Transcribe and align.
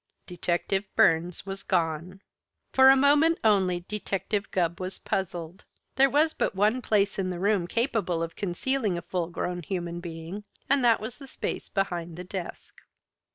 Detective 0.25 0.83
Burns 0.95 1.45
was 1.45 1.61
gone! 1.61 2.21
For 2.73 2.89
a 2.89 2.95
moment 2.95 3.37
only, 3.43 3.81
Detective 3.81 4.49
Gubb 4.49 4.79
was 4.81 4.97
puzzled. 4.97 5.63
There 5.95 6.09
was 6.09 6.33
but 6.33 6.55
one 6.55 6.81
place 6.81 7.19
in 7.19 7.29
the 7.29 7.37
room 7.39 7.67
capable 7.67 8.23
of 8.23 8.35
concealing 8.35 8.97
a 8.97 9.03
full 9.03 9.27
grown 9.29 9.61
human 9.61 9.99
being, 9.99 10.43
and 10.67 10.83
that 10.83 11.01
was 11.01 11.19
the 11.19 11.27
space 11.27 11.69
behind 11.69 12.17
the 12.17 12.23
desk. 12.23 12.81